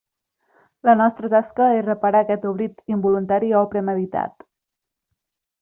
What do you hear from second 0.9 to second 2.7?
nostra tasca és reparar aquest